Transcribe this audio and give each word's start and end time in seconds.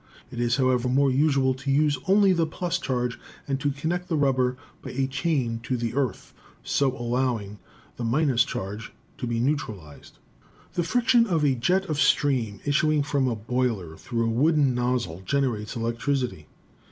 It 0.31 0.39
is, 0.39 0.55
however, 0.55 0.87
more 0.89 1.11
usual 1.11 1.53
to 1.53 1.69
use 1.69 1.99
only 2.07 2.33
the 2.33 2.47
f 2.47 2.81
charge, 2.81 3.19
and 3.47 3.59
to 3.59 3.69
connect 3.69 4.09
the 4.09 4.15
rubber 4.17 4.57
by 4.81 4.89
a 4.93 5.05
chain 5.05 5.59
to 5.61 5.77
"earth," 5.93 6.33
so 6.63 6.97
allowing 6.97 7.59
the— 7.97 8.35
charge 8.47 8.93
to 9.19 9.27
be 9.27 9.39
neutral 9.39 9.79
ized. 9.79 10.17
"The 10.73 10.81
friction 10.81 11.27
of 11.27 11.45
a 11.45 11.53
jet 11.53 11.85
of 11.85 11.99
steam 12.01 12.61
issuing 12.65 13.03
from 13.03 13.27
a 13.27 13.35
boiler, 13.35 13.95
through 13.95 14.25
a 14.25 14.29
wooden 14.33 14.73
nozzle, 14.73 15.21
generates 15.23 15.75
electricity. 15.75 16.47